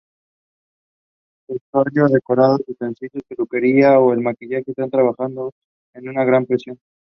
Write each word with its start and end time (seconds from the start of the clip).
Vestuario, 1.47 2.07
decorados, 2.07 2.61
utensilios, 2.67 3.23
peluquería 3.27 3.99
o 3.99 4.13
el 4.13 4.21
maquillaje 4.21 4.71
están 4.71 4.89
trabajados 4.89 5.53
con 5.93 6.07
una 6.09 6.23
gran 6.25 6.47
precisión. 6.47 6.79